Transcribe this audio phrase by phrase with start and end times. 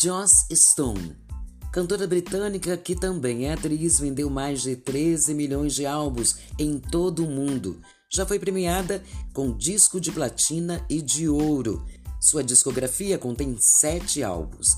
[0.00, 1.16] Joss Stone,
[1.72, 7.24] cantora britânica que também é atriz, vendeu mais de 13 milhões de álbuns em todo
[7.24, 7.80] o mundo.
[8.08, 9.02] Já foi premiada
[9.32, 11.84] com disco de platina e de ouro.
[12.20, 14.68] Sua discografia contém sete álbuns.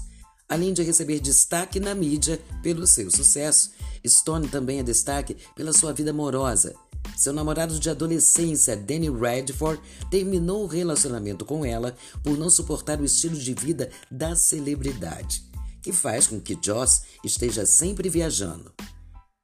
[0.49, 3.73] Além de receber destaque na mídia pelo seu sucesso,
[4.09, 6.75] Stone também é destaque pela sua vida amorosa.
[7.21, 9.79] Seu namorado de adolescência, Danny Radford,
[10.11, 15.45] terminou o relacionamento com ela por não suportar o estilo de vida da celebridade,
[15.83, 18.73] que faz com que Joss esteja sempre viajando.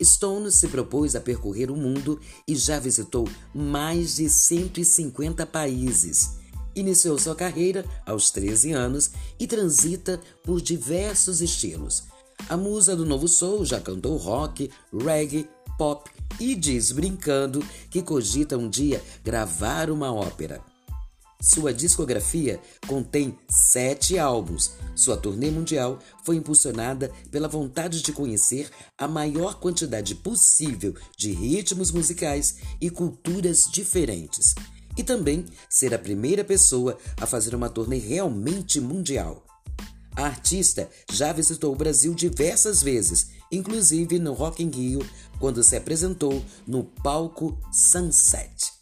[0.02, 2.18] Stone se propôs a percorrer o mundo
[2.48, 6.38] e já visitou mais de 150 países.
[6.74, 12.04] Iniciou sua carreira aos 13 anos e transita por diversos estilos.
[12.48, 15.46] A musa do novo soul já cantou rock, reggae,
[15.76, 20.60] pop e diz brincando que cogita um dia gravar uma ópera.
[21.40, 24.72] Sua discografia contém sete álbuns.
[24.94, 31.90] Sua turnê mundial foi impulsionada pela vontade de conhecer a maior quantidade possível de ritmos
[31.90, 34.54] musicais e culturas diferentes.
[34.96, 39.44] E também ser a primeira pessoa a fazer uma turnê realmente mundial.
[40.16, 45.06] A artista já visitou o Brasil diversas vezes, inclusive no Rock in Rio,
[45.38, 48.76] quando se apresentou no palco Sunset.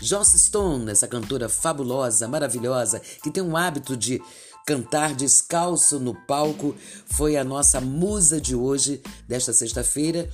[0.00, 4.22] Joss Stone, essa cantora fabulosa, maravilhosa, que tem um hábito de
[4.66, 6.74] cantar descalço no palco,
[7.06, 10.28] foi a nossa musa de hoje, desta sexta-feira.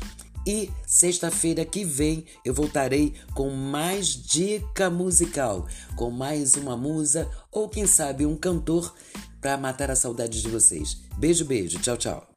[0.45, 7.69] E sexta-feira que vem eu voltarei com mais dica musical, com mais uma musa ou
[7.69, 8.93] quem sabe um cantor
[9.41, 10.99] para matar a saudade de vocês.
[11.17, 11.79] Beijo, beijo.
[11.79, 12.32] Tchau, tchau.